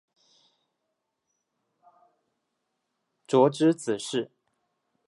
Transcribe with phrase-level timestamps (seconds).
[3.27, 4.31] 傕之子式。